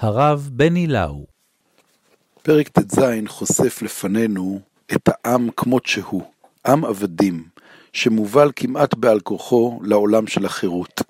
[0.00, 1.26] הרב בני לאו.
[2.42, 4.60] פרק ט"ז חושף לפנינו
[4.92, 6.22] את העם כמות שהוא,
[6.66, 7.44] עם עבדים,
[7.92, 11.02] שמובל כמעט בעל כורחו לעולם של החירות.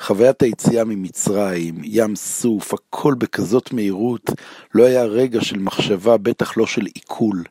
[0.00, 4.30] חוויית היציאה ממצרים, ים סוף, הכל בכזאת מהירות,
[4.74, 7.44] לא היה רגע של מחשבה, בטח לא של עיכול.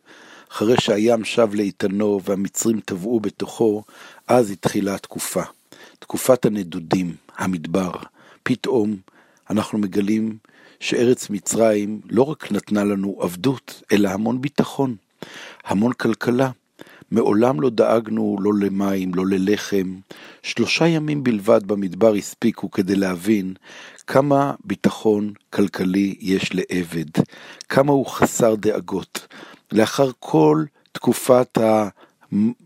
[0.52, 3.84] אחרי שהים שב לאיתנו והמצרים טבעו בתוכו,
[4.28, 5.44] אז התחילה התקופה.
[6.00, 7.92] תקופת הנדודים, המדבר.
[8.44, 8.96] פתאום
[9.50, 10.38] אנחנו מגלים
[10.80, 14.96] שארץ מצרים לא רק נתנה לנו עבדות, אלא המון ביטחון,
[15.66, 16.50] המון כלכלה.
[17.12, 19.96] מעולם לא דאגנו לא למים, לא ללחם.
[20.44, 23.54] שלושה ימים בלבד במדבר הספיקו כדי להבין
[24.08, 27.06] כמה ביטחון כלכלי יש לעבד,
[27.70, 29.28] כמה הוא חסר דאגות.
[29.72, 31.58] לאחר כל תקופת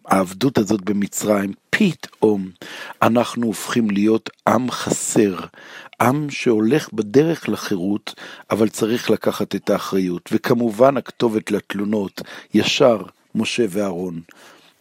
[0.06, 2.50] העבדות הזאת במצרים, פתאום
[3.02, 5.36] אנחנו הופכים להיות עם חסר,
[6.02, 8.16] עם שהולך בדרך לחירות,
[8.52, 10.30] אבל צריך לקחת את האחריות.
[10.32, 12.22] וכמובן הכתובת לתלונות,
[12.54, 13.02] ישר
[13.36, 14.22] משה ואהרון.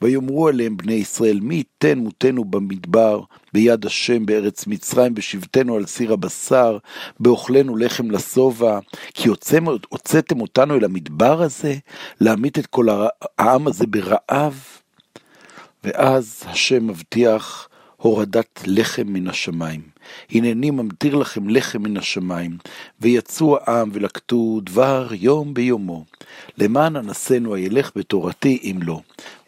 [0.03, 3.21] ויאמרו אליהם בני ישראל, מי ייתן מותנו במדבר,
[3.53, 6.79] ביד השם בארץ מצרים, בשבתנו על סיר הבשר,
[7.21, 8.79] באוכלנו לחם לשובע,
[9.15, 9.29] כי
[9.89, 11.75] הוצאתם אותנו אל המדבר הזה,
[12.21, 12.87] להמית את כל
[13.39, 14.78] העם הזה ברעב.
[15.89, 19.81] ואז השם מבטיח הורדת לחם מן השמיים.
[20.31, 22.59] הנני ממטיר לכם לחם מן השמיים,
[23.01, 26.05] ויצאו העם ולקטו דבר יום ביומו.
[26.59, 29.01] למען אנסינו הילך בתורתי אם לא.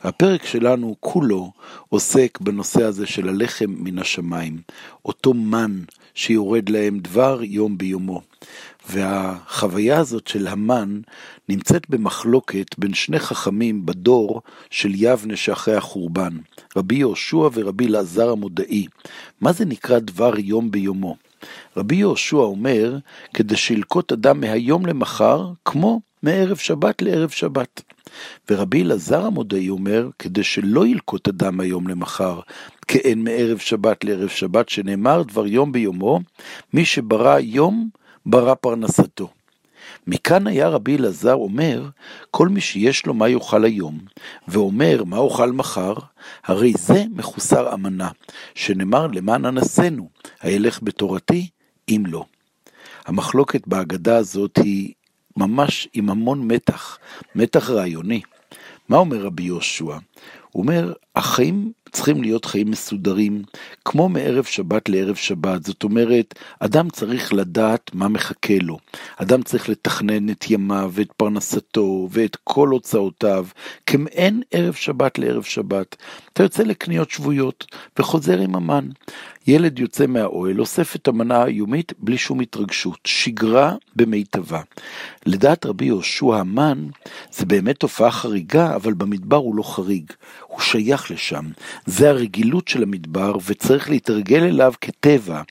[0.03, 1.53] הפרק שלנו כולו
[1.89, 4.61] עוסק בנושא הזה של הלחם מן השמיים,
[5.05, 5.79] אותו מן
[6.15, 8.21] שיורד להם דבר יום ביומו.
[8.89, 11.01] והחוויה הזאת של המן
[11.49, 16.37] נמצאת במחלוקת בין שני חכמים בדור של יבנה שאחרי החורבן,
[16.77, 18.87] רבי יהושע ורבי אלעזר המודעי.
[19.41, 21.17] מה זה נקרא דבר יום ביומו?
[21.77, 22.99] רבי יהושע אומר,
[23.35, 27.83] כדי שילקוט אדם מהיום למחר, כמו מערב שבת לערב שבת.
[28.51, 32.41] ורבי אלעזר המודעי אומר, כדי שלא ילקוט אדם היום למחר,
[32.89, 36.21] כאין מערב שבת לערב שבת, שנאמר דבר יום ביומו,
[36.73, 37.89] מי שברא יום,
[38.27, 39.31] ברא פרנסתו.
[40.07, 41.89] מכאן היה רבי אלעזר אומר,
[42.31, 43.99] כל מי שיש לו מה יאכל היום,
[44.49, 45.95] ואומר מה אוכל מחר,
[46.45, 48.09] הרי זה מחוסר אמנה,
[48.55, 50.09] שנאמר למען אנסינו,
[50.41, 51.49] הילך בתורתי,
[51.89, 52.25] אם לא.
[53.07, 54.93] המחלוקת בהגדה הזאת היא
[55.37, 56.99] ממש עם המון מתח,
[57.35, 58.23] מתח רעיוני.
[58.89, 59.97] מה אומר רבי יהושע?
[60.53, 63.43] הוא אומר, החיים צריכים להיות חיים מסודרים,
[63.85, 65.65] כמו מערב שבת לערב שבת.
[65.65, 68.79] זאת אומרת, אדם צריך לדעת מה מחכה לו.
[69.17, 73.47] אדם צריך לתכנן את ימיו ואת פרנסתו ואת כל הוצאותיו,
[73.87, 75.97] כמעין ערב שבת לערב שבת.
[76.33, 77.67] אתה יוצא לקניות שבויות
[77.99, 78.89] וחוזר עם המן.
[79.47, 84.61] ילד יוצא מהאוהל, אוסף את המנה היומית בלי שום התרגשות, שגרה במיטבה.
[85.27, 86.87] לדעת רבי יהושע המן,
[87.31, 90.13] זה באמת תופעה חריגה, אבל במדבר הוא לא חריג,
[90.51, 91.45] הוא שייך לשם.
[91.87, 95.43] זה הרגילות של המדבר, וצריך להתרגל אליו כטבע,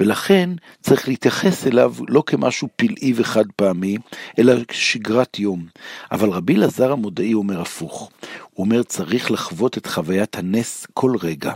[0.00, 0.50] ולכן
[0.82, 3.96] צריך להתייחס אליו לא כמשהו פלאי וחד פעמי,
[4.38, 5.66] אלא כשגרת יום.
[6.12, 8.10] אבל רבי אלעזר המודעי אומר הפוך.
[8.54, 11.52] הוא אומר, צריך לחוות את חוויית הנס כל רגע.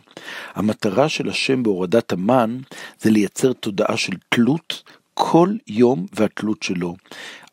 [0.54, 2.58] המטרה של השם בהורדת המן
[3.00, 4.82] זה לייצר תודעה של תלות
[5.14, 6.97] כל יום והתלות שלו.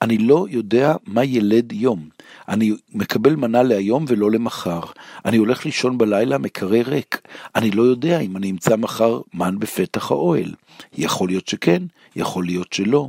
[0.05, 2.09] אני לא יודע מה ילד יום.
[2.47, 4.79] אני מקבל מנה להיום ולא למחר.
[5.25, 7.21] אני הולך לישון בלילה מקרר ריק.
[7.55, 10.53] אני לא יודע אם אני אמצא מחר מן בפתח האוהל.
[10.97, 11.83] יכול להיות שכן,
[12.15, 13.07] יכול להיות שלא.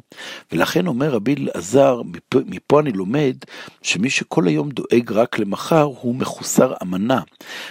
[0.52, 3.36] ולכן אומר רבי אלעזר, מפה, מפה אני לומד,
[3.82, 7.20] שמי שכל היום דואג רק למחר, הוא מחוסר אמנה.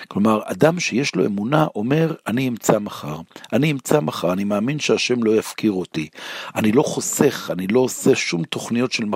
[0.08, 3.18] כלומר, אדם שיש לו אמונה אומר, אני אמצא מחר.
[3.54, 6.10] אני אמצא מחר, אני מאמין שהשם לא יפקיר אותי.
[6.56, 9.15] אני לא חוסך, אני לא עושה שום תוכניות של מחר,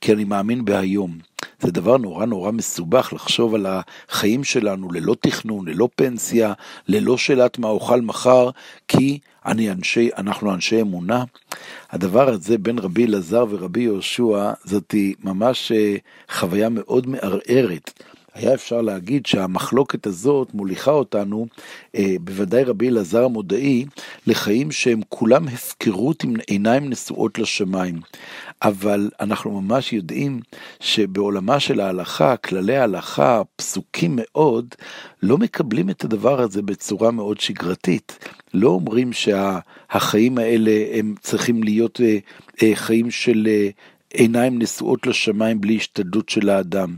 [0.00, 1.18] כי אני מאמין בהיום.
[1.60, 6.52] זה דבר נורא נורא מסובך לחשוב על החיים שלנו ללא תכנון, ללא פנסיה,
[6.88, 8.50] ללא שאלת מה אוכל מחר,
[8.88, 11.24] כי אני אנשי, אנחנו אנשי אמונה.
[11.90, 15.96] הדבר הזה בין רבי אלעזר ורבי יהושע, זאת ממש אה,
[16.30, 17.97] חוויה מאוד מערערת.
[18.38, 21.46] היה אפשר להגיד שהמחלוקת הזאת מוליכה אותנו,
[21.96, 23.84] אה, בוודאי רבי אלעזר המודעי,
[24.26, 28.00] לחיים שהם כולם הפקרות עם עיניים נשואות לשמיים.
[28.62, 30.40] אבל אנחנו ממש יודעים
[30.80, 34.74] שבעולמה של ההלכה, כללי ההלכה, פסוקים מאוד,
[35.22, 38.18] לא מקבלים את הדבר הזה בצורה מאוד שגרתית.
[38.54, 42.18] לא אומרים שהחיים שה, האלה הם צריכים להיות אה,
[42.62, 43.48] אה, חיים של
[44.14, 46.94] עיניים נשואות לשמיים בלי השתדלות של האדם.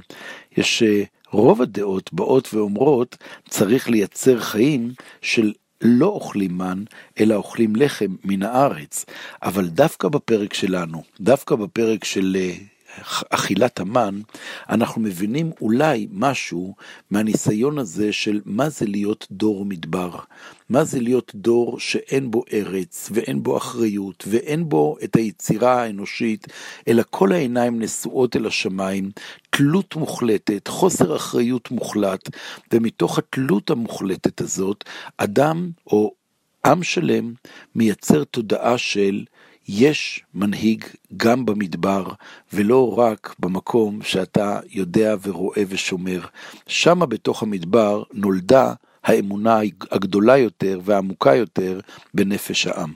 [0.56, 0.82] יש
[1.30, 3.16] רוב הדעות באות ואומרות,
[3.48, 4.92] צריך לייצר חיים
[5.22, 6.84] של לא אוכלים מן,
[7.20, 9.04] אלא אוכלים לחם מן הארץ.
[9.42, 12.52] אבל דווקא בפרק שלנו, דווקא בפרק של אה,
[13.30, 14.20] אכילת המן,
[14.68, 16.74] אנחנו מבינים אולי משהו
[17.10, 20.10] מהניסיון הזה של מה זה להיות דור מדבר.
[20.68, 26.46] מה זה להיות דור שאין בו ארץ, ואין בו אחריות, ואין בו את היצירה האנושית,
[26.88, 29.10] אלא כל העיניים נשואות אל השמיים,
[29.50, 32.28] תלות מוחלטת, חוסר אחריות מוחלט,
[32.72, 34.84] ומתוך התלות המוחלטת הזאת,
[35.16, 36.12] אדם או
[36.66, 37.32] עם שלם
[37.74, 39.24] מייצר תודעה של
[39.68, 40.84] יש מנהיג
[41.16, 42.06] גם במדבר,
[42.52, 46.20] ולא רק במקום שאתה יודע ורואה ושומר.
[46.66, 48.72] שמה בתוך המדבר נולדה
[49.04, 49.60] האמונה
[49.90, 51.80] הגדולה יותר והעמוקה יותר
[52.14, 52.92] בנפש העם.